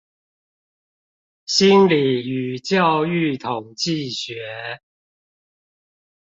[1.45, 1.93] 心理
[2.27, 4.41] 與教育統計學